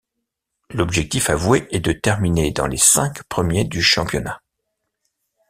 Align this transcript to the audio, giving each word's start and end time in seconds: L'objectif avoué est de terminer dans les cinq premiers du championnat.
L'objectif 0.71 1.29
avoué 1.29 1.67
est 1.69 1.79
de 1.79 1.91
terminer 1.91 2.49
dans 2.51 2.65
les 2.65 2.77
cinq 2.79 3.21
premiers 3.25 3.65
du 3.65 3.83
championnat. 3.83 4.41